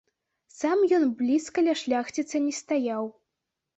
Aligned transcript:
Сам 0.59 0.79
ён 0.97 1.05
блізка 1.21 1.65
ля 1.67 1.75
шляхціца 1.85 2.37
не 2.47 2.53
стаяў. 2.65 3.03